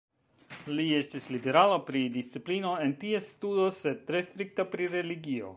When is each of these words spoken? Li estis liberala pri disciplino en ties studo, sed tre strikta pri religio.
Li 0.79 0.85
estis 0.99 1.27
liberala 1.35 1.77
pri 1.91 2.01
disciplino 2.17 2.73
en 2.87 2.97
ties 3.05 3.31
studo, 3.37 3.71
sed 3.85 4.05
tre 4.09 4.27
strikta 4.33 4.71
pri 4.77 4.93
religio. 4.99 5.49